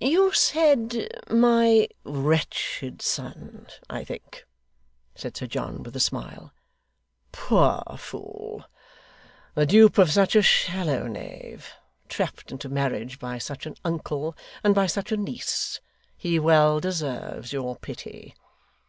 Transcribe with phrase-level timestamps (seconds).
[0.00, 4.44] 'You said my "wretched" son, I think?'
[5.14, 6.52] said Sir John, with a smile.
[7.30, 8.64] 'Poor fool!
[9.54, 11.72] The dupe of such a shallow knave
[12.08, 15.80] trapped into marriage by such an uncle and by such a niece
[16.16, 18.34] he well deserves your pity.